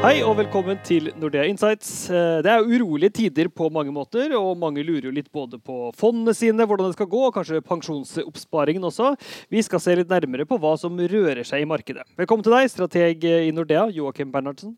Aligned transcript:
Hei 0.00 0.22
og 0.24 0.38
velkommen 0.38 0.78
til 0.80 1.10
Nordea 1.20 1.42
Insights. 1.44 2.08
Eh, 2.08 2.40
Det 2.40 2.48
er 2.48 2.64
urolige 2.64 3.12
tider 3.12 3.50
på 3.52 3.66
mange 3.68 3.92
måter, 3.92 4.32
og 4.32 4.56
mange 4.56 4.80
lurer 4.80 5.10
jo 5.10 5.12
litt 5.12 5.28
både 5.30 5.58
på 5.60 5.92
fondene 5.92 6.32
sine, 6.32 6.64
hvordan 6.64 6.88
det 6.88 6.96
skal 6.96 7.06
gå, 7.06 7.20
og 7.26 7.34
kanskje 7.34 7.60
pensjonsoppsparingen 7.60 8.80
også. 8.88 9.10
Vi 9.52 9.60
skal 9.60 9.78
se 9.84 9.98
litt 10.00 10.08
nærmere 10.08 10.48
på 10.48 10.56
hva 10.56 10.72
som 10.80 10.96
rører 10.96 11.44
seg 11.44 11.66
i 11.66 11.68
markedet. 11.68 12.08
Velkommen 12.16 12.42
til 12.42 12.56
deg, 12.56 12.72
strateg 12.72 13.28
i 13.28 13.52
Nordea, 13.52 13.90
Joakim 13.92 14.32
Bernhardsen. 14.32 14.72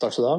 Takk 0.00 0.14
skal 0.14 0.22
du 0.22 0.30
ha. 0.30 0.38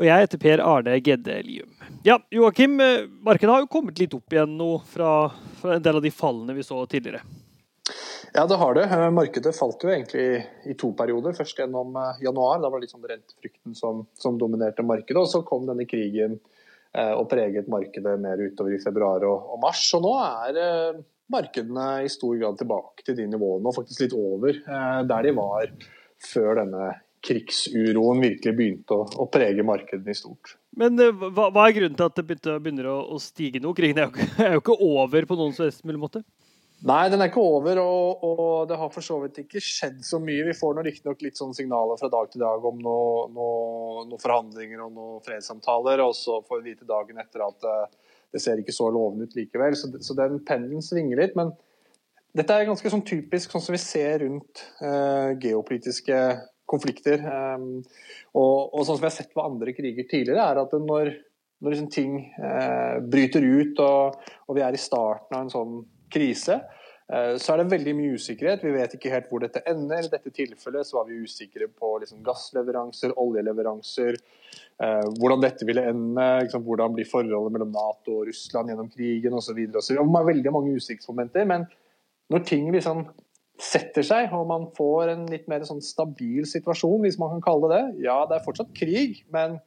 Og 0.00 0.08
jeg 0.08 0.24
heter 0.24 0.38
Per 0.40 0.64
Arne 0.64 0.96
Gedde 1.04 1.42
Lium. 1.44 1.68
Ja, 2.02 2.16
Joakim, 2.32 2.80
eh, 2.80 3.04
markedet 3.28 3.52
har 3.52 3.60
jo 3.60 3.68
kommet 3.76 4.00
litt 4.00 4.16
opp 4.16 4.32
igjen 4.32 4.56
nå 4.56 4.80
fra, 4.88 5.28
fra 5.60 5.76
en 5.76 5.82
del 5.84 6.00
av 6.00 6.02
de 6.02 6.10
fallene 6.10 6.56
vi 6.56 6.64
så 6.64 6.80
tidligere. 6.88 7.20
Ja, 8.36 8.42
det 8.46 8.58
har 8.60 8.74
det. 8.76 8.84
Eh, 8.84 9.10
Markedet 9.16 9.56
falt 9.56 9.80
jo 9.80 9.88
egentlig 9.88 10.44
i 10.68 10.74
to 10.76 10.90
perioder. 10.92 11.32
Først 11.32 11.56
gjennom 11.56 11.94
eh, 11.96 12.18
januar, 12.26 12.58
da 12.60 12.68
var 12.68 12.82
det 12.82 12.84
liksom 12.84 13.06
rentefrykten 13.08 13.76
som, 13.78 14.02
som 14.12 14.36
dominerte 14.36 14.84
markedet. 14.84 15.22
Og 15.22 15.30
så 15.30 15.40
kom 15.46 15.64
denne 15.64 15.86
krigen 15.88 16.34
eh, 16.36 17.14
og 17.16 17.30
preget 17.30 17.70
markedet 17.72 18.12
mer 18.20 18.42
utover 18.44 18.76
i 18.76 18.82
februar 18.82 19.24
og, 19.24 19.54
og 19.54 19.62
mars. 19.62 19.86
Og 19.96 20.04
nå 20.04 20.12
er 20.20 20.60
eh, 20.60 21.00
markedene 21.32 21.88
i 22.04 22.12
stor 22.12 22.36
grad 22.36 22.60
tilbake 22.60 23.06
til 23.06 23.16
de 23.22 23.24
nivåene, 23.32 23.70
og 23.70 23.78
faktisk 23.78 24.04
litt 24.04 24.16
over 24.20 24.52
eh, 24.52 25.00
der 25.08 25.30
de 25.30 25.34
var 25.40 25.72
før 26.26 26.60
denne 26.60 26.92
krigsuroen 27.26 28.20
virkelig 28.20 28.52
begynte 28.58 29.00
å, 29.00 29.06
å 29.16 29.26
prege 29.32 29.64
markedene 29.66 30.12
i 30.12 30.18
stort. 30.18 30.58
Men 30.76 31.00
eh, 31.00 31.24
hva, 31.24 31.48
hva 31.48 31.70
er 31.70 31.78
grunnen 31.78 31.96
til 31.96 32.12
at 32.12 32.20
det 32.20 32.26
begynner 32.28 32.92
å, 32.92 32.98
å 33.16 33.22
stige 33.22 33.64
nå? 33.64 33.72
Krigen 33.80 34.04
er 34.04 34.10
jo, 34.10 34.28
er 34.44 34.58
jo 34.58 34.66
ikke 34.66 34.76
over 34.76 35.24
på 35.32 35.40
noen 35.40 35.56
som 35.56 35.64
helst 35.70 35.88
mulig 35.88 36.04
måte. 36.04 36.22
Nei, 36.86 37.08
den 37.10 37.18
er 37.18 37.32
ikke 37.32 37.42
over, 37.42 37.80
og, 37.82 38.20
og 38.22 38.68
det 38.70 38.76
har 38.78 38.90
for 38.94 39.02
så 39.02 39.16
vidt 39.24 39.40
ikke 39.42 39.62
skjedd 39.64 40.04
så 40.06 40.20
mye. 40.22 40.44
Vi 40.46 40.54
får 40.54 40.76
riktignok 40.86 41.24
litt 41.24 41.38
sånn 41.40 41.54
signaler 41.56 41.98
fra 41.98 42.10
dag 42.12 42.28
til 42.30 42.44
dag 42.44 42.66
om 42.68 42.78
noen 42.78 43.32
noe, 43.34 44.04
noe 44.06 44.22
forhandlinger 44.22 44.84
og 44.84 44.92
noen 44.94 45.24
fredssamtaler, 45.26 46.04
og 46.04 46.14
så 46.14 46.38
får 46.46 46.60
vi 46.60 46.74
vite 46.74 46.86
dagen 46.86 47.18
etter 47.18 47.42
at 47.42 47.66
uh, 47.66 48.12
det 48.30 48.42
ser 48.44 48.62
ikke 48.62 48.74
så 48.76 48.86
lovende 48.94 49.26
ut 49.26 49.34
likevel. 49.34 49.74
Så, 49.78 49.90
så 49.98 50.14
den 50.18 50.38
pendelen 50.46 50.84
svinger 50.84 51.24
litt. 51.24 51.34
Men 51.38 51.50
dette 52.36 52.54
er 52.54 52.68
ganske 52.68 52.92
sånn 52.92 53.04
typisk 53.08 53.50
sånn 53.50 53.64
som 53.64 53.74
vi 53.74 53.80
ser 53.80 54.20
rundt 54.22 54.62
eh, 54.84 55.32
geopolitiske 55.42 56.20
konflikter. 56.68 57.22
Eh, 57.22 57.66
og, 58.36 58.56
og, 58.68 58.82
sånn 58.84 58.94
som 58.94 59.02
vi 59.02 59.08
har 59.08 59.16
sett 59.16 59.34
ved 59.34 59.46
andre 59.46 59.74
kriger 59.76 60.06
tidligere, 60.10 60.44
er 60.44 60.62
at 60.62 60.74
når, 60.76 61.12
når 61.64 61.74
liksom 61.74 61.90
ting 61.94 62.18
eh, 62.36 62.98
bryter 63.02 63.46
ut 63.46 63.80
og, 63.82 64.26
og 64.46 64.58
vi 64.58 64.66
er 64.66 64.76
i 64.76 64.82
starten 64.82 65.38
av 65.38 65.46
en 65.46 65.54
sånn 65.54 65.78
krise, 66.12 66.60
eh, 66.60 66.75
så 67.38 67.52
er 67.52 67.60
det 67.60 67.70
veldig 67.70 67.92
mye 67.94 68.14
usikkerhet. 68.18 68.64
Vi 68.66 68.72
vet 68.74 68.96
ikke 68.96 69.12
helt 69.12 69.28
hvor 69.30 69.42
dette 69.44 69.62
ender. 69.70 70.02
I 70.02 70.10
dette 70.10 70.32
tilfellet 70.34 70.88
så 70.88 70.98
var 70.98 71.06
vi 71.06 71.20
usikre 71.22 71.68
på 71.70 71.92
liksom 72.02 72.24
gassleveranser, 72.26 73.14
oljeleveranser, 73.22 74.18
eh, 74.82 75.04
hvordan 75.20 75.44
dette 75.44 75.68
ville 75.68 75.84
ende, 75.86 76.26
liksom, 76.42 76.64
hvordan 76.66 76.96
blir 76.96 77.06
forholdet 77.06 77.54
mellom 77.54 77.70
Nato 77.76 78.18
og 78.20 78.26
Russland 78.30 78.72
gjennom 78.72 78.90
krigen 78.90 79.38
osv. 79.38 79.62
Det 79.70 79.84
er 79.94 80.28
veldig 80.32 80.54
mange 80.56 80.74
usikkerhetsmomenter. 80.74 81.46
Men 81.46 81.68
når 82.34 82.46
ting 82.48 82.72
liksom 82.74 83.06
setter 83.62 84.04
seg, 84.04 84.34
og 84.36 84.50
man 84.50 84.66
får 84.76 85.14
en 85.14 85.26
litt 85.30 85.46
mer 85.48 85.62
sånn 85.64 85.80
stabil 85.84 86.44
situasjon, 86.48 87.06
hvis 87.06 87.20
man 87.22 87.36
kan 87.36 87.44
kalle 87.46 87.70
det 87.70 87.82
det 87.86 88.08
Ja, 88.08 88.24
det 88.26 88.40
er 88.40 88.44
fortsatt 88.44 88.74
krig, 88.76 89.22
men 89.32 89.60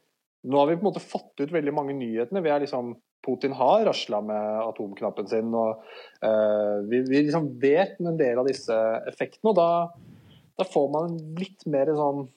nå 0.44 0.60
har 0.60 0.68
vi 0.68 0.76
på 0.76 0.84
en 0.84 0.92
måte 0.92 1.02
fått 1.02 1.40
ut 1.40 1.52
veldig 1.52 1.72
mange 1.74 1.96
nyhetene. 1.96 2.44
Vi 2.44 2.52
er 2.52 2.62
liksom 2.62 2.94
Putin 3.26 3.52
har 3.52 3.84
rasla 3.84 4.20
med 4.24 4.60
atomknappen 4.64 5.28
sin. 5.28 5.54
og 5.54 5.82
uh, 6.24 6.80
Vi, 6.88 7.02
vi 7.08 7.24
liksom 7.26 7.52
vet 7.60 8.00
en 8.00 8.18
del 8.20 8.40
av 8.40 8.48
disse 8.48 8.76
effektene. 9.10 9.52
og 9.52 9.58
Da, 9.58 9.70
da 10.60 10.68
får 10.68 10.92
man 10.96 11.18
litt 11.40 11.66
mer 11.70 11.92
sånn 11.96 12.28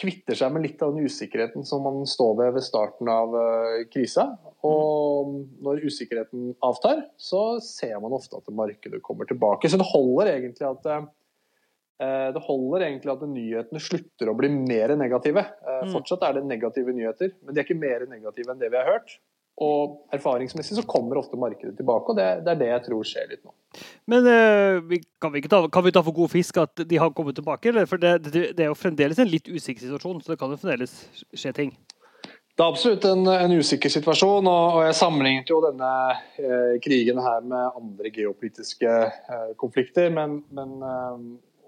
Kvitter 0.00 0.36
seg 0.38 0.52
med 0.54 0.62
litt 0.64 0.80
av 0.80 0.94
den 0.94 1.04
usikkerheten 1.10 1.64
som 1.68 1.82
man 1.84 2.06
står 2.08 2.30
ved 2.38 2.54
ved 2.56 2.64
starten 2.64 3.08
av 3.12 3.34
uh, 3.36 3.82
krisa. 3.90 4.30
Og 4.64 5.34
når 5.60 5.82
usikkerheten 5.84 6.54
avtar, 6.64 7.02
så 7.20 7.58
ser 7.60 7.98
man 8.00 8.14
ofte 8.16 8.38
at 8.38 8.48
markedet 8.54 9.02
kommer 9.04 9.28
tilbake. 9.28 9.68
Så 9.68 9.76
det 9.76 9.88
holder 9.90 10.30
egentlig 10.38 10.64
at 10.70 10.88
uh, 10.88 11.04
det 12.32 12.40
holder 12.46 12.86
egentlig 12.86 13.12
at 13.12 13.26
nyhetene 13.28 13.82
slutter 13.82 14.30
å 14.30 14.36
bli 14.38 14.48
mer 14.54 14.94
negative. 14.96 15.42
Fortsatt 15.92 16.24
er 16.30 16.38
det 16.38 16.46
negative 16.48 16.94
nyheter, 16.96 17.34
men 17.42 17.52
de 17.52 17.60
er 17.60 17.68
ikke 17.68 17.82
mer 17.82 18.06
negative 18.08 18.54
enn 18.54 18.62
det 18.62 18.70
vi 18.72 18.80
har 18.80 18.88
hørt. 18.88 19.18
Og 19.60 20.14
erfaringsmessig 20.16 20.78
så 20.78 20.86
kommer 20.88 21.18
ofte 21.20 21.36
markedet 21.36 21.74
tilbake, 21.76 22.12
og 22.12 22.16
det, 22.16 22.28
det 22.46 22.54
er 22.54 22.60
det 22.62 22.68
jeg 22.70 22.84
tror 22.86 23.04
skjer 23.04 23.26
litt 23.28 23.42
nå. 23.44 23.52
Men 24.08 24.24
uh, 24.24 24.94
kan, 25.20 25.34
vi 25.34 25.42
ta, 25.44 25.60
kan, 25.68 25.84
vi 25.84 25.92
ta, 25.92 26.02
for 26.06 26.16
god 26.16 26.32
fisk 26.32 26.62
at 26.62 26.80
de 26.88 27.00
har 27.00 27.12
kommet 27.16 27.36
tilbake? 27.36 27.68
Eller? 27.68 27.88
For 27.90 28.00
det, 28.00 28.14
det, 28.30 28.44
det, 28.56 28.64
er 28.64 28.70
jo 28.70 28.78
fremdeles 28.78 29.20
en 29.20 29.28
litt 29.28 29.50
usikker 29.52 29.84
situasjon, 29.84 30.22
så 30.24 30.32
det 30.32 30.40
kan 30.40 30.54
jo 30.54 30.60
fremdeles 30.62 30.96
skje 31.36 31.52
ting? 31.60 31.74
Det 32.60 32.64
er 32.64 32.72
absolutt 32.74 33.04
en, 33.08 33.22
en 33.30 33.52
usikker 33.56 33.88
situasjon, 33.88 34.44
og, 34.44 34.64
og, 34.74 34.80
jeg 34.84 34.96
sammenlignet 34.98 35.48
jo 35.48 35.62
denne 35.64 35.90
eh, 36.36 36.74
krigen 36.84 37.20
her 37.24 37.46
med 37.48 37.78
andre 37.78 38.10
geopolitiske 38.12 38.90
eh, 38.90 39.46
konflikter. 39.60 40.10
Men, 40.12 40.42
men, 40.52 40.74
eh, 40.84 41.22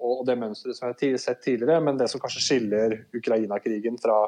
og 0.05 0.21
det 0.29 0.37
mønsteret 0.37 0.77
som 0.77 0.91
jeg 0.91 1.15
har 1.15 1.23
sett 1.23 1.41
tidligere, 1.47 1.81
men 1.87 1.97
det 1.97 2.11
som 2.13 2.21
kanskje 2.21 2.43
skiller 2.45 2.97
Ukraina-krigen 3.17 3.97
fra 4.03 4.19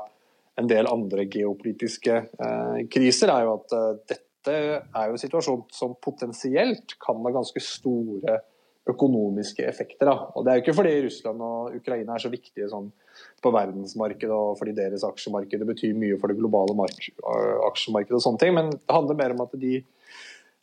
en 0.61 0.71
del 0.71 0.89
andre 0.91 1.27
geopolitiske 1.31 2.15
eh, 2.15 2.81
kriser, 2.93 3.33
er 3.33 3.47
jo 3.47 3.55
at 3.59 3.77
eh, 3.77 3.93
dette 4.15 4.57
er 4.57 5.07
jo 5.09 5.15
en 5.15 5.23
situasjon 5.23 5.63
som 5.73 5.97
potensielt 6.05 6.99
kan 7.03 7.23
ha 7.25 7.33
ganske 7.35 7.63
store 7.65 8.41
økonomiske 8.91 9.65
effekter. 9.65 10.05
Da. 10.05 10.29
Og 10.37 10.45
Det 10.45 10.53
er 10.53 10.59
jo 10.59 10.65
ikke 10.65 10.77
fordi 10.77 10.93
Russland 11.07 11.41
og 11.43 11.79
Ukraina 11.79 12.15
er 12.15 12.25
så 12.25 12.31
viktige 12.33 12.69
sånn, 12.69 12.91
på 13.41 13.53
verdensmarkedet 13.55 14.35
og 14.35 14.59
fordi 14.59 14.75
deres 14.77 15.05
aksjemarked 15.07 15.63
betyr 15.69 15.95
mye 15.97 16.19
for 16.21 16.31
det 16.31 16.37
globale 16.37 16.75
aksjemarkedet, 17.71 18.19
og 18.19 18.25
sånne 18.25 18.43
ting, 18.43 18.55
men 18.57 18.73
det 18.75 18.97
handler 18.97 19.19
mer 19.21 19.37
om 19.37 19.45
at 19.47 19.55
de 19.63 19.79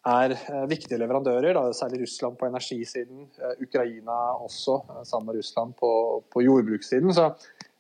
er 0.02 0.34
eh, 0.34 0.64
viktige 0.70 0.98
leverandører, 0.98 1.54
da, 1.54 1.68
særlig 1.78 2.04
Russland 2.04 2.38
på 2.40 2.48
energisiden, 2.50 3.28
eh, 3.38 3.58
Ukraina 3.62 4.18
også, 4.42 4.80
eh, 4.90 5.04
sammen 5.06 5.30
med 5.30 5.42
Russland 5.42 5.76
på, 5.78 5.92
på 6.34 6.42
jordbrukssiden. 6.42 7.14
Så 7.14 7.30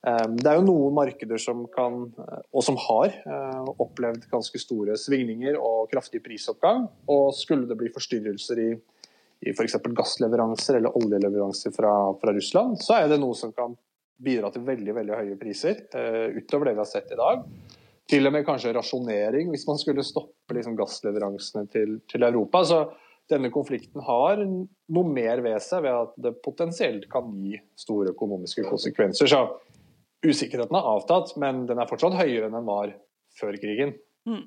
det 0.01 0.49
er 0.49 0.57
jo 0.57 0.65
noen 0.65 0.95
markeder 0.97 1.37
som 1.37 1.67
kan, 1.69 2.07
eh, 2.17 2.39
og 2.57 2.63
som 2.65 2.77
har, 2.87 3.13
eh, 3.21 3.67
opplevd 3.77 4.25
ganske 4.31 4.57
store 4.57 4.97
svingninger 4.97 5.53
og 5.59 5.91
kraftig 5.91 6.23
prisoppgang. 6.23 6.87
Og 7.07 7.33
skulle 7.35 7.67
det 7.67 7.77
bli 7.77 7.91
forstyrrelser 7.93 8.57
i, 8.57 8.71
i 9.45 9.53
f.eks. 9.53 9.77
gassleveranser 9.93 10.79
eller 10.79 10.97
oljeleveranser 10.97 11.71
fra, 11.75 12.13
fra, 12.17 12.33
Russland, 12.33 12.81
så 12.81 12.97
er 12.97 13.09
det 13.09 13.19
noe 13.19 13.37
som 13.37 13.53
kan 13.53 13.77
bidra 14.21 14.51
til 14.53 14.65
veldig 14.65 14.93
veldig 14.93 15.15
høye 15.17 15.37
priser 15.37 15.79
uh, 15.97 16.29
utover 16.37 16.69
det 16.69 16.75
vi 16.75 16.81
har 16.83 16.89
sett 16.89 17.09
i 17.09 17.17
dag. 17.17 17.41
Til 18.05 18.27
og 18.27 18.33
med 18.33 18.45
kanskje 18.45 18.73
rasjonering, 18.75 19.49
hvis 19.49 19.65
man 19.65 19.79
skulle 19.81 20.05
stoppe 20.05 20.53
liksom, 20.53 20.75
gassleveransene 20.77 21.65
til, 21.73 21.95
til 22.05 22.27
Europa. 22.27 22.61
Så 22.61 22.83
denne 23.31 23.49
konflikten 23.49 24.01
har 24.05 24.37
noe 24.45 25.09
mer 25.09 25.41
ved 25.41 25.57
seg 25.63 25.87
ved 25.87 25.97
at 26.03 26.13
det 26.21 26.35
potensielt 26.45 27.09
kan 27.09 27.33
gi 27.33 27.57
store 27.79 28.13
økonomiske 28.13 28.67
konsekvenser. 28.69 29.31
Så 29.31 29.41
usikkerheten 30.25 30.77
har 30.77 30.89
avtatt, 30.95 31.35
men 31.41 31.65
den 31.69 31.81
er 31.81 31.89
fortsatt 31.89 32.17
høyere 32.19 32.47
enn 32.47 32.57
den 32.57 32.67
var 32.67 32.93
før 33.39 33.57
krigen. 33.61 33.95
Mm. 34.29 34.43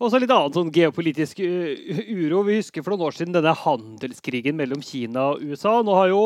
Og 0.00 0.08
så 0.08 0.16
litt 0.16 0.30
annen 0.32 0.54
sånn 0.54 0.70
geopolitisk 0.72 1.42
uro. 1.42 2.38
Vi 2.46 2.54
husker 2.56 2.80
for 2.84 2.94
noen 2.94 3.04
år 3.10 3.16
siden 3.18 3.34
denne 3.34 3.52
handelskrigen 3.52 4.56
mellom 4.56 4.80
Kina 4.84 5.26
og 5.34 5.42
USA. 5.44 5.74
Nå 5.84 5.92
har 5.98 6.08
jo 6.08 6.20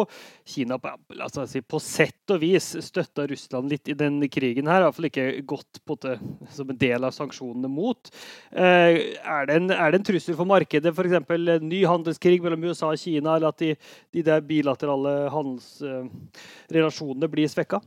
Kina 0.47 0.79
på, 0.79 0.93
altså, 1.17 1.47
på 1.67 1.81
sett 1.83 2.31
og 2.31 2.39
vis 2.45 2.69
støtta 2.87 3.27
Russland 3.31 3.73
litt 3.73 3.91
i 3.91 3.97
den 3.99 4.21
krigen 4.31 4.71
her. 4.71 4.85
Iallfall 4.85 5.09
ikke 5.09 5.43
gått 5.49 5.81
på 5.89 5.97
det, 6.05 6.19
som 6.55 6.71
en 6.71 6.79
del 6.79 7.09
av 7.09 7.17
sanksjonene 7.17 7.71
mot. 7.73 8.13
Eh, 8.53 9.19
er, 9.19 9.49
det 9.51 9.57
en, 9.59 9.67
er, 9.75 9.91
det 9.91 9.99
en, 9.99 10.07
trussel 10.13 10.39
for 10.39 10.47
markedet, 10.53 10.95
f.eks. 10.95 11.19
ny 11.65 11.83
handelskrig 11.89 12.39
mellom 12.45 12.69
USA 12.69 12.93
og 12.93 13.03
Kina, 13.03 13.35
eller 13.35 13.51
at 13.51 13.59
de, 13.65 13.75
de 14.15 14.23
der 14.29 14.47
bilaterale 14.47 15.17
handelsrelasjonene 15.35 17.33
blir 17.33 17.51
svekka? 17.51 17.83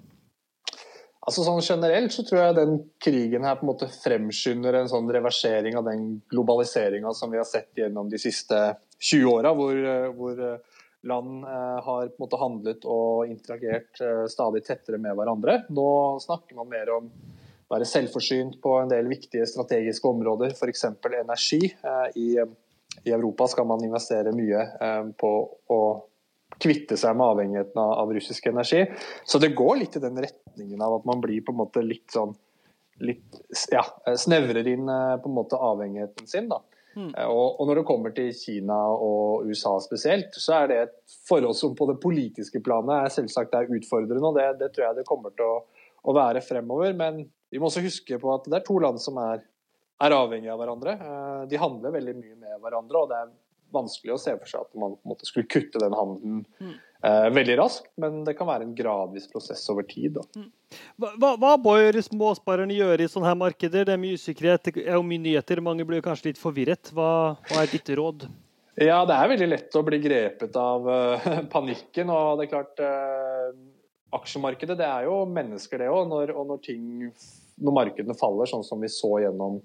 Altså 1.25 1.41
sånn 1.41 1.63
Generelt 1.65 2.13
så 2.13 2.21
tror 2.25 2.41
jeg 2.41 2.57
den 2.59 2.75
krigen 3.01 3.45
her 3.47 3.57
på 3.57 3.65
en 3.65 3.71
måte 3.71 3.89
fremskynder 3.89 4.77
en 4.77 4.89
sånn 4.91 5.09
reversering 5.09 5.77
av 5.79 5.87
den 5.87 6.19
globaliseringa 6.29 7.13
som 7.17 7.33
vi 7.33 7.41
har 7.41 7.47
sett 7.49 7.71
gjennom 7.79 8.11
de 8.11 8.19
siste 8.21 8.59
20 8.99 9.31
åra, 9.31 9.53
hvor, 9.57 9.79
hvor, 10.17 10.43
land 11.05 11.43
eh, 11.43 11.83
har 11.85 12.07
på 12.07 12.17
en 12.17 12.23
måte 12.23 12.41
handlet 12.41 12.85
og 12.89 13.29
interagert 13.29 14.01
eh, 14.01 14.25
stadig 14.31 14.63
tettere 14.65 14.97
med 15.01 15.13
hverandre. 15.17 15.59
Nå 15.69 15.87
snakker 16.23 16.57
man 16.57 16.71
mer 16.71 16.89
om 16.95 17.09
å 17.09 17.75
være 17.75 17.87
selvforsynt 17.89 18.59
på 18.61 18.75
en 18.79 18.91
del 18.91 19.09
viktige 19.09 19.45
strategiske 19.49 20.09
områder, 20.09 20.55
f.eks. 20.57 20.87
energi. 21.05 21.61
Eh, 21.69 22.07
I, 22.21 22.27
I, 23.03 23.13
Europa 23.13 23.47
skal 23.51 23.69
man 23.69 23.85
investere 23.85 24.33
mye 24.35 24.65
eh, 24.81 25.03
på 25.17 25.31
å 25.77 25.81
kvitte 26.65 26.97
seg 26.99 27.15
med 27.17 27.35
avhengigheten 27.35 27.81
av, 27.81 27.93
av, 28.01 28.13
russisk 28.17 28.49
energi. 28.51 28.81
Så 29.23 29.39
det 29.41 29.53
går 29.57 29.77
litt 29.83 29.95
i 29.99 30.03
den 30.03 30.17
retningen 30.25 30.81
av 30.81 30.99
at 30.99 31.07
man 31.07 31.21
blir 31.23 31.45
på 31.45 31.53
en 31.53 31.61
måte 31.61 31.85
litt 31.85 32.09
sånn 32.13 32.33
litt, 33.03 33.41
ja, 33.71 33.83
snevrer 34.17 34.67
inn 34.67 34.89
eh, 34.89 35.17
på 35.19 35.29
en 35.29 35.35
måte 35.35 35.59
avhengigheten 35.59 36.27
sin. 36.27 36.49
da. 36.49 36.61
Mm. 36.95 37.09
Og, 37.27 37.59
og, 37.59 37.63
når 37.67 37.81
det 37.81 37.87
kommer 37.89 38.13
til 38.15 38.29
Kina 38.37 38.77
og 38.87 39.49
USA 39.49 39.73
spesielt, 39.83 40.35
så 40.39 40.61
er 40.61 40.69
det 40.71 40.77
et 40.85 41.17
forhold 41.27 41.57
som 41.59 41.73
på 41.75 41.89
det 41.89 41.97
politiske 42.03 42.61
planet 42.63 42.95
er 42.95 43.15
selvsagt 43.17 43.57
er 43.57 43.67
utfordrende. 43.67 44.23
og 44.23 44.39
det, 44.39 44.47
det 44.61 44.71
tror 44.75 44.87
jeg 44.87 45.01
det 45.01 45.09
kommer 45.09 45.35
til 45.35 45.57
å, 45.57 45.57
å, 46.05 46.15
være 46.15 46.43
fremover. 46.45 46.95
Men 46.95 47.25
vi 47.51 47.59
må 47.59 47.67
også 47.67 47.83
huske 47.83 48.19
på 48.21 48.31
at 48.37 48.47
det 48.47 48.61
er 48.61 48.67
to 48.67 48.79
land 48.79 49.01
som 49.03 49.19
er, 49.19 49.43
er 50.03 50.15
avhengige 50.15 50.55
av 50.55 50.63
hverandre. 50.63 50.95
Eh, 50.95 51.41
de 51.51 51.59
handler 51.59 51.97
veldig 51.97 52.15
mye 52.21 52.39
med 52.39 52.63
hverandre, 52.63 53.03
og 53.03 53.11
det 53.11 53.19
er 53.19 53.33
vanskelig 53.75 54.15
å 54.15 54.19
se 54.21 54.33
for 54.39 54.49
seg 54.49 54.65
at 54.65 54.77
man 54.79 54.95
på 54.95 55.03
en 55.03 55.13
måte 55.13 55.27
skulle 55.27 55.49
kutte 55.51 55.81
den 55.81 55.95
handelen 55.95 56.41
mm. 56.59 56.73
eh, 57.07 57.27
veldig 57.35 57.57
raskt, 57.59 57.91
men 58.01 58.23
det 58.27 58.35
kan 58.39 58.49
være 58.49 58.67
en 58.67 58.75
gradvis 58.77 59.27
prosess 59.31 59.63
over 59.73 59.87
tid. 59.89 60.19
Mm. 60.37 60.49
Hva, 61.01 61.35
hva, 61.39 61.53
bør 61.61 61.99
småsparerne 62.03 62.75
gjøre 62.75 63.05
i 63.05 63.11
sånne 63.11 63.29
her 63.29 63.37
markeder? 63.39 63.85
Det 63.87 63.95
er 63.95 64.01
mye 64.01 64.17
usikkerhet, 64.19 64.71
det 64.71 64.87
er 64.87 64.97
jo 64.97 65.05
mye 65.05 65.23
nyheter, 65.27 65.63
mange 65.63 65.85
blir 65.87 66.03
kanskje 66.05 66.31
litt 66.31 66.41
forvirret. 66.41 66.91
Hva, 66.95 67.11
hva, 67.51 67.61
er 67.61 67.71
ditt 67.71 67.93
råd? 67.99 68.27
Ja, 68.81 69.05
Det 69.07 69.15
er 69.15 69.31
veldig 69.31 69.47
lett 69.47 69.77
å 69.79 69.85
bli 69.87 70.01
grepet 70.03 70.57
av 70.59 70.89
uh, 70.89 71.29
panikken. 71.53 72.11
og 72.11 72.39
det 72.39 72.47
er 72.47 72.51
klart 72.51 72.83
uh, 72.83 73.55
Aksjemarkedet 74.15 74.77
det 74.79 74.87
er 74.87 75.07
jo 75.07 75.23
mennesker, 75.27 75.81
det 75.81 75.91
òg. 75.91 76.09
Når, 76.11 76.35
og 76.35 76.51
når, 76.51 76.59
ting, 76.63 76.83
når 77.59 77.79
markedene 77.79 78.17
faller, 78.19 78.47
sånn 78.47 78.63
som 78.67 78.83
vi 78.83 78.91
så 78.91 79.17
gjennom 79.23 79.61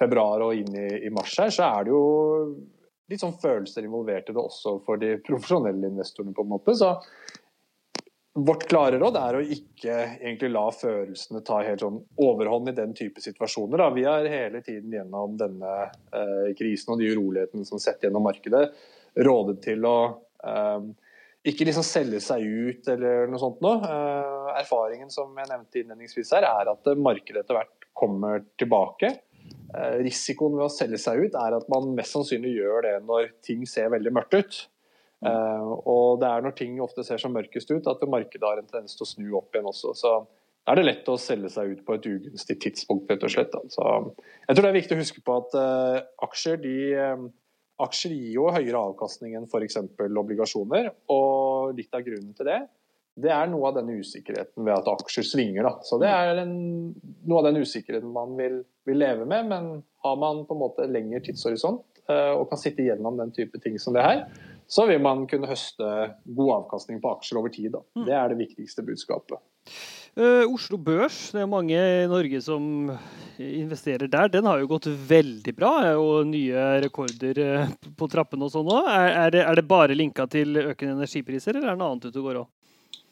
februar 0.00 0.44
og 0.44 0.56
inn 0.56 0.76
i, 0.76 0.90
i 1.06 1.10
mars 1.12 1.34
her, 1.40 1.50
så 1.54 1.66
er 1.68 1.86
det 1.86 1.94
jo 1.94 2.04
litt 3.10 3.22
sånn 3.22 3.38
følelser 3.42 3.86
involvert 3.86 4.30
i 4.30 4.34
det 4.34 4.42
også 4.42 4.78
for 4.86 5.00
de 5.00 5.16
profesjonelle 5.26 5.90
investorene. 5.90 6.34
på 6.34 6.46
en 6.46 6.52
måte. 6.52 6.74
Så 6.78 6.94
vårt 8.32 8.68
klare 8.70 8.98
råd 9.00 9.16
er 9.18 9.36
å 9.36 9.42
ikke 9.42 9.94
egentlig 10.20 10.52
la 10.52 10.68
følelsene 10.70 11.42
ta 11.46 11.60
helt 11.66 11.82
sånn 11.82 11.98
overhånd 12.22 12.70
i 12.70 12.76
den 12.76 12.94
type 12.94 13.22
situasjoner. 13.22 13.82
Da. 13.82 13.90
Vi 13.94 14.06
har 14.06 14.28
hele 14.30 14.62
tiden 14.62 14.94
gjennom 14.94 15.34
denne 15.40 15.72
eh, 16.14 16.50
krisen 16.58 16.94
og 16.94 17.02
de 17.02 17.10
urolighetene 17.10 17.66
som 17.66 17.82
setter 17.82 18.08
gjennom 18.08 18.24
markedet, 18.28 18.68
rådet 19.26 19.58
til 19.66 19.86
å 19.88 19.96
eh, 20.46 20.86
ikke 21.50 21.66
liksom 21.66 21.86
selge 21.86 22.20
seg 22.22 22.44
ut 22.46 22.88
eller 22.94 23.26
noe 23.32 23.42
sånt 23.42 23.58
noe. 23.64 23.80
Eh, 23.82 24.52
erfaringen 24.62 25.10
som 25.10 25.34
jeg 25.34 25.50
nevnte 25.50 25.82
innledningsvis 25.82 26.30
her, 26.36 26.46
er 26.46 26.70
at 26.70 26.92
markedet 27.02 27.42
etter 27.42 27.58
hvert 27.58 27.90
kommer 27.98 28.46
tilbake. 28.60 29.16
Eh, 29.70 30.00
risikoen 30.02 30.56
ved 30.58 30.66
å 30.66 30.72
selge 30.72 30.98
seg 30.98 31.26
ut 31.26 31.38
er 31.38 31.54
at 31.54 31.68
man 31.70 31.92
mest 31.94 32.16
sannsynlig 32.16 32.56
gjør 32.56 32.86
det 32.88 32.96
når 33.06 33.30
ting 33.46 33.62
ser 33.68 33.92
veldig 33.92 34.12
mørkt 34.16 34.34
ut. 34.34 34.60
Eh, 35.26 35.70
og 35.90 36.20
det 36.22 36.30
er 36.30 36.44
når 36.44 36.56
ting 36.58 36.80
ofte 36.82 37.04
ser 37.06 37.20
så 37.22 37.30
mørkest 37.30 37.70
ut 37.70 37.88
at 37.90 38.02
markedet 38.10 38.46
har 38.46 38.60
en 38.60 38.70
tendens 38.70 38.96
til 38.98 39.06
å 39.06 39.10
snu 39.10 39.28
opp 39.38 39.54
igjen 39.54 39.68
også. 39.70 39.94
Så 39.98 40.14
er 40.70 40.78
det 40.78 40.86
lett 40.86 41.10
å 41.12 41.18
selge 41.20 41.52
seg 41.52 41.74
ut 41.74 41.84
på 41.86 41.96
et 41.96 42.08
ugunstig 42.10 42.58
tidspunkt, 42.64 43.10
rett 43.10 43.26
og 43.26 43.32
slett. 43.32 43.54
Så 43.74 43.86
jeg 43.86 44.56
tror 44.56 44.66
det 44.66 44.72
er 44.72 44.80
viktig 44.80 44.96
å 44.96 45.00
huske 45.00 45.22
på 45.24 45.36
at 45.40 45.54
uh, 45.56 45.96
aksjer, 46.26 46.60
de, 46.62 46.74
aksjer 47.80 48.12
gir 48.12 48.34
jo 48.36 48.50
høyere 48.52 48.82
avkastning 48.90 49.38
enn 49.38 49.48
f.eks. 49.48 49.80
obligasjoner. 50.04 50.92
Og 51.10 51.72
litt 51.78 51.96
av 51.96 52.04
grunnen 52.06 52.36
til 52.36 52.50
det 52.50 52.60
det 53.18 53.30
er 53.34 53.48
noe 53.50 53.70
av 53.70 53.78
denne 53.78 53.98
usikkerheten 54.00 54.64
ved 54.66 54.74
at 54.76 54.88
aksjer 54.90 55.26
svinger. 55.26 55.66
Da. 55.66 55.74
Så 55.86 55.98
det 56.02 56.10
er 56.10 56.42
en, 56.44 56.54
noe 57.28 57.40
av 57.40 57.50
den 57.50 57.60
usikkerheten 57.64 58.12
man 58.14 58.36
vil, 58.38 58.60
vil, 58.88 59.00
leve 59.00 59.26
med. 59.28 59.48
Men 59.50 59.70
har 60.04 60.20
man 60.20 60.44
på 60.48 60.56
en 60.56 60.62
måte 60.62 60.88
lengre 60.90 61.22
tidshorisont 61.26 62.02
uh, 62.10 62.34
og 62.38 62.48
kan 62.52 62.60
sitte 62.60 62.86
gjennom 62.86 63.18
den 63.20 63.34
type 63.36 63.60
ting 63.64 63.78
som 63.82 63.96
det 63.96 64.06
her, 64.06 64.24
så 64.70 64.86
vil 64.86 65.02
man 65.02 65.26
kunne 65.30 65.50
høste 65.50 65.86
god 66.36 66.52
avkastning 66.60 67.00
på 67.02 67.16
aksjer 67.16 67.40
over 67.40 67.52
tid. 67.52 67.72
Da. 67.74 67.82
Mm. 67.98 68.04
Det 68.06 68.20
er 68.20 68.30
det 68.30 68.42
viktigste 68.44 68.86
budskapet. 68.86 69.42
Uh, 70.18 70.46
Oslo 70.50 70.78
Børs, 70.80 71.18
det 71.34 71.42
er 71.42 71.50
mange 71.50 71.76
i 71.76 72.06
Norge 72.10 72.40
som 72.42 72.92
investerer 73.40 74.10
der. 74.10 74.30
Den 74.30 74.46
har 74.48 74.62
jo 74.62 74.70
gått 74.70 74.86
veldig 74.86 75.54
bra. 75.58 75.74
Det 75.82 75.92
er 75.92 76.30
nye 76.30 76.64
rekorder 76.86 77.42
på 77.98 78.08
trappene 78.10 78.46
og 78.46 78.54
sånn 78.54 78.70
òg. 78.70 78.88
Er, 78.88 79.10
er, 79.26 79.38
er, 79.42 79.58
det 79.58 79.66
bare 79.68 79.98
linka 79.98 80.26
til 80.30 80.56
økende 80.62 80.96
energipriser, 81.00 81.58
eller 81.58 81.72
er 81.72 81.76
det 81.76 81.82
noe 81.82 81.92
annet 81.94 82.08
ute 82.08 82.18
og 82.22 82.30
går 82.30 82.42
òg? 82.44 82.50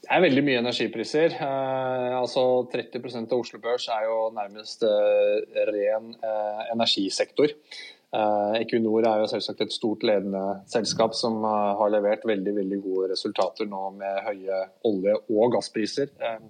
Det 0.08 0.16
er 0.16 0.22
veldig 0.24 0.40
mye 0.40 0.60
energipriser. 0.62 1.34
Eh, 1.44 2.14
altså 2.16 2.42
30 2.72 3.26
av 3.26 3.34
Oslo 3.36 3.58
Børs 3.60 3.90
er 3.92 4.06
jo 4.06 4.30
nærmest 4.32 4.86
eh, 4.88 5.34
ren 5.68 6.14
eh, 6.16 6.62
energisektor. 6.72 7.52
Eh, 7.52 8.54
Equinor 8.62 9.04
er 9.04 9.20
jo 9.20 9.28
selvsagt 9.28 9.60
et 9.66 9.76
stort 9.76 10.06
ledende 10.08 10.62
selskap 10.72 11.12
som 11.12 11.36
eh, 11.44 11.74
har 11.76 11.92
levert 11.92 12.24
veldig 12.24 12.56
veldig 12.56 12.80
gode 12.86 13.10
resultater 13.12 13.68
nå 13.68 13.82
med 14.00 14.24
høye 14.30 14.62
olje- 14.88 15.20
og 15.28 15.52
gasspriser. 15.58 16.08
Eh, 16.24 16.40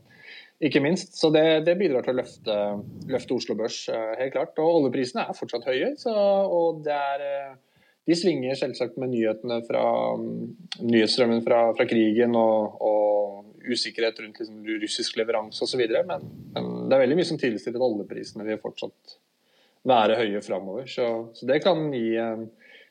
ikke 0.71 0.85
minst. 0.85 1.19
Så 1.19 1.35
det, 1.35 1.65
det 1.67 1.75
bidrar 1.83 2.07
til 2.07 2.15
å 2.15 2.21
løfte, 2.21 2.61
løfte, 3.11 3.43
Oslo 3.43 3.59
Børs, 3.59 3.89
helt 3.91 4.37
klart. 4.39 4.55
Og 4.63 4.85
oljeprisene 4.85 5.27
er 5.27 5.35
fortsatt 5.35 5.67
høye. 5.67 5.97
Så, 5.99 6.15
og 6.15 6.85
det 6.87 6.95
er 6.95 7.27
de 8.09 8.17
svinger 8.17 8.57
selvsagt 8.57 8.97
med 8.97 9.13
nyhetene 9.13 9.59
fra 9.69 9.83
nyhetsstrømmen 10.17 11.43
fra, 11.45 11.59
fra 11.77 11.85
krigen 11.89 12.37
og, 12.41 12.79
og, 12.81 12.98
usikkerhet 13.69 14.21
rundt 14.23 14.41
liksom, 14.43 14.61
russisk 14.83 15.19
leveranse 15.21 15.65
osv. 15.65 15.83
Men, 16.09 16.29
men 16.55 16.71
det 16.89 16.97
er 16.97 17.05
veldig 17.05 17.19
mye 17.19 17.29
som 17.29 17.41
tilsier 17.41 17.77
at 17.77 17.89
oljeprisene 17.89 18.47
vil 18.47 18.61
fortsatt 18.63 19.19
være 19.89 20.19
høye 20.19 20.41
framover. 20.45 20.89
Så, 20.91 21.09
så, 21.35 21.49
det 21.49 21.61
kan 21.65 21.89
gi, 21.95 22.15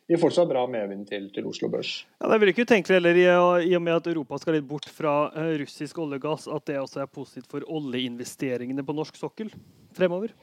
gi 0.08 0.20
fortsatt 0.22 0.50
bra 0.50 0.66
medvind 0.72 1.08
til, 1.10 1.30
til, 1.36 1.50
Oslo 1.50 1.70
Børs. 1.74 2.00
Ja, 2.20 2.30
det 2.30 2.38
er 2.38 2.44
vel 2.44 2.54
ikke 2.54 2.68
utenkelig 2.68 3.00
heller, 3.00 3.20
i, 3.20 3.26
i, 3.70 3.74
og 3.78 3.84
med 3.84 4.00
at 4.00 4.12
Europa 4.14 4.40
skal 4.42 4.58
litt 4.58 4.70
bort 4.70 4.88
fra 4.94 5.18
uh, 5.36 5.52
russisk 5.62 6.00
olje 6.04 6.22
og 6.22 6.30
gass, 6.30 6.48
at 6.52 6.70
det 6.70 6.80
også 6.82 7.04
er 7.04 7.12
positivt 7.12 7.52
for 7.52 7.68
oljeinvesteringene 7.80 8.86
på 8.88 8.98
norsk 8.98 9.20
sokkel 9.20 9.52
fremover? 9.98 10.34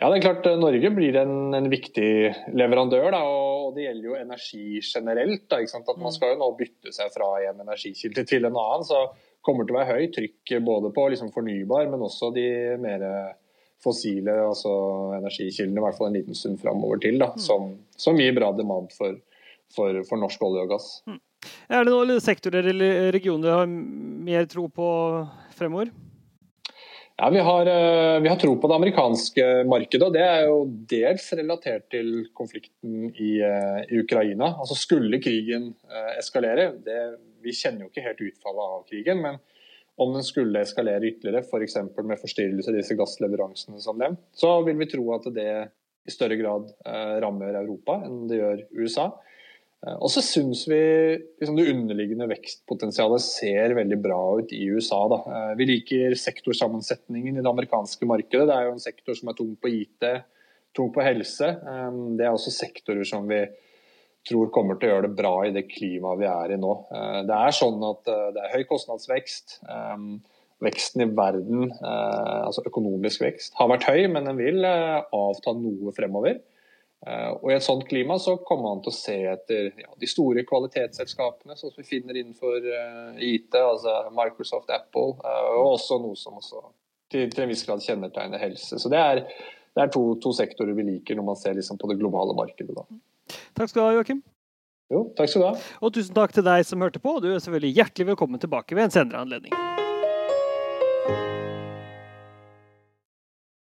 Ja, 0.00 0.08
det 0.08 0.20
er 0.20 0.22
klart 0.24 0.46
eh, 0.48 0.56
Norge 0.56 0.90
blir 0.96 1.16
en, 1.20 1.52
en 1.56 1.66
viktig 1.68 2.10
leverandør. 2.56 3.10
Da, 3.12 3.20
og 3.20 3.74
Det 3.76 3.84
gjelder 3.84 4.06
jo 4.06 4.14
energi 4.16 4.80
generelt. 4.80 5.42
Da, 5.50 5.58
At 5.60 5.90
Man 5.96 6.08
mm. 6.08 6.14
skal 6.14 6.32
jo 6.32 6.38
nå 6.40 6.48
bytte 6.56 6.94
seg 6.94 7.10
fra 7.12 7.34
en 7.50 7.60
energikilde 7.66 8.24
til 8.28 8.48
en 8.48 8.56
annen. 8.56 8.86
så 8.86 9.02
kommer 9.46 9.66
til 9.66 9.76
å 9.76 9.80
være 9.80 9.98
høyt 9.98 10.16
trykk 10.16 10.56
både 10.66 10.90
på 10.96 11.06
liksom 11.12 11.32
fornybar, 11.34 11.88
men 11.92 12.04
også 12.06 12.32
de 12.34 12.46
mer 12.80 13.06
fossile 13.80 14.34
altså 14.44 14.70
energikildene, 15.16 15.80
i 15.80 15.84
hvert 15.86 15.96
fall 15.96 16.10
en 16.10 16.18
liten 16.18 16.36
stund 16.36 16.60
framover 16.60 17.00
til. 17.02 17.18
Da, 17.22 17.32
mm. 17.32 17.42
som, 17.42 17.72
som, 17.96 18.20
gir 18.20 18.36
bra 18.36 18.52
demand 18.56 18.92
for, 18.96 19.16
for, 19.74 20.02
for 20.08 20.20
norsk 20.20 20.44
olje 20.46 20.66
og 20.66 20.74
gass. 20.74 20.92
Mm. 21.08 21.20
Er 21.72 21.86
det 21.86 21.94
noen 21.94 22.20
sektorer 22.20 22.68
eller 22.74 23.10
regioner 23.16 23.48
du 23.48 23.54
har 23.54 23.70
mer 23.70 24.48
tro 24.50 24.66
på 24.68 24.88
fremover? 25.56 25.92
Ja, 27.20 27.28
vi 27.28 27.40
har, 27.44 27.68
eh, 27.68 28.18
vi 28.24 28.28
har, 28.32 28.36
tro 28.40 28.54
på 28.56 28.68
det 28.68 28.76
amerikanske 28.78 29.46
markedet. 29.68 30.06
og 30.06 30.12
Det 30.12 30.22
er 30.24 30.46
jo 30.48 30.60
dels 30.88 31.26
relatert 31.36 31.90
til 31.92 32.28
konflikten 32.32 33.10
i, 33.12 33.40
eh, 33.44 33.80
i 33.92 34.00
Ukraina. 34.00 34.54
Altså 34.56 34.74
Skulle 34.74 35.20
krigen 35.20 35.74
eh, 35.84 36.14
eskalere 36.16 36.70
det, 36.80 37.02
Vi 37.42 37.56
kjenner 37.56 37.84
jo 37.84 37.90
ikke 37.90 38.04
helt 38.04 38.22
utfallet 38.28 38.76
av 38.76 38.84
krigen, 38.90 39.22
men 39.24 39.40
om 40.00 40.14
den 40.14 40.24
skulle 40.24 40.62
eskalere 40.64 41.10
ytterligere, 41.10 41.44
f.eks. 41.44 41.76
For 41.96 42.08
med 42.08 42.20
forstyrrelse 42.20 42.72
av 42.72 42.78
disse 42.78 42.96
gassleveransene 42.96 43.82
som 43.82 43.98
nevnt, 44.00 44.22
så 44.36 44.54
vil 44.64 44.78
vi 44.80 44.88
tro 44.88 45.04
at 45.16 45.26
det 45.34 45.50
i 46.08 46.12
større 46.14 46.38
grad 46.40 46.70
rammer 47.20 47.58
Europa 47.60 47.98
enn 48.06 48.22
det 48.30 48.38
gjør 48.40 48.62
USA. 48.80 49.10
Eh, 49.86 49.96
og 49.96 50.10
så 50.12 50.22
syns 50.24 50.66
vi 50.68 50.80
liksom, 51.40 51.56
det 51.56 51.70
underliggende 51.72 52.28
vekstpotensialet 52.30 53.24
ser 53.24 53.76
veldig 53.78 53.98
bra 54.02 54.20
ut 54.40 54.52
i 54.56 54.66
USA. 54.74 55.00
Da. 55.12 55.20
Eh, 55.24 55.54
vi 55.60 55.68
liker 55.72 56.16
sektorsammensetningen 56.20 57.38
i 57.38 57.44
det 57.44 57.50
amerikanske 57.50 58.08
markedet. 58.08 58.48
Det 58.50 58.56
er 58.56 58.68
jo 58.68 58.76
en 58.76 58.84
sektor 58.84 59.16
som 59.16 59.32
er 59.32 59.38
tung 59.38 59.54
på 59.56 59.72
IT, 59.80 60.06
tung 60.76 60.92
på 60.94 61.04
helse. 61.04 61.48
Eh, 61.56 61.90
det 62.18 62.26
er 62.26 62.34
også 62.34 62.52
sektorer 62.54 63.08
som 63.08 63.28
vi 63.30 63.44
tror 64.28 64.50
kommer 64.54 64.76
til 64.76 64.90
å 64.90 64.92
gjøre 64.94 65.08
det 65.08 65.16
bra 65.18 65.32
i 65.46 65.54
det 65.54 65.64
klimaet 65.70 66.20
vi 66.20 66.28
er 66.28 66.52
i 66.54 66.60
nå. 66.60 66.74
Det 67.28 67.36
er 67.36 67.56
sånn 67.56 67.80
at 67.88 68.04
det 68.04 68.42
er 68.42 68.54
høy 68.56 68.66
kostnadsvekst. 68.68 69.60
Veksten 70.60 71.06
i 71.06 71.08
verden, 71.16 71.70
altså 71.80 72.66
økonomisk 72.68 73.22
vekst, 73.24 73.54
har 73.56 73.70
vært 73.72 73.86
høy, 73.88 74.02
men 74.12 74.28
den 74.28 74.36
vil 74.36 74.66
avta 74.66 75.54
noe 75.56 75.94
fremover. 75.96 76.36
Eh, 77.06 77.30
og 77.32 77.46
I 77.48 77.54
et 77.56 77.64
sånt 77.64 77.86
klima 77.88 78.18
så 78.20 78.34
kommer 78.44 78.74
man 78.74 78.82
til 78.84 78.92
å 78.92 78.96
se 78.96 79.16
etter 79.30 79.70
ja, 79.80 79.88
de 79.96 80.08
store 80.10 80.44
kvalitetsselskapene 80.48 81.56
som 81.56 81.72
vi 81.72 81.86
finner 81.88 82.18
innenfor 82.20 82.66
IT, 83.24 83.56
altså 83.56 83.94
Microsoft, 84.12 84.68
Apple, 84.74 85.16
og 85.24 85.70
også 85.78 86.00
noe 86.02 86.18
som 86.20 86.36
også 86.40 86.60
til, 87.10 87.30
til, 87.32 87.44
en 87.44 87.50
viss 87.50 87.64
grad 87.66 87.80
kjennetegner 87.84 88.42
helse. 88.42 88.78
Så 88.78 88.92
Det 88.92 89.00
er, 89.00 89.22
det 89.74 89.84
er 89.84 89.94
to, 89.94 90.02
to, 90.22 90.34
sektorer 90.36 90.76
vi 90.76 90.86
liker 90.92 91.16
når 91.16 91.30
man 91.32 91.40
ser 91.40 91.56
liksom 91.56 91.80
på 91.80 91.88
det 91.90 91.98
globale 92.02 92.36
markedet. 92.36 92.76
Da. 92.76 92.84
Takk 93.58 93.72
skal 93.72 93.80
du 93.80 93.86
ha, 93.86 93.94
Joakim. 93.98 94.22
Jo, 94.90 95.04
takk 95.18 95.30
skal 95.30 95.42
du 95.42 95.48
ha. 95.52 95.68
Og 95.84 95.94
tusen 95.94 96.16
takk 96.16 96.34
til 96.34 96.46
deg 96.46 96.66
som 96.66 96.82
hørte 96.82 97.02
på. 97.02 97.18
Du 97.22 97.30
er 97.30 97.38
selvfølgelig 97.38 97.76
hjertelig 97.78 98.10
velkommen 98.14 98.42
tilbake 98.42 98.74
ved 98.78 98.88
en 98.88 98.96
senere 98.96 99.22
anledning. 99.22 99.54